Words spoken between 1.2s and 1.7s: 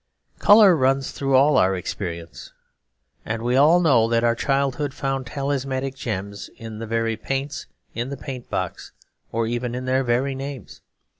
all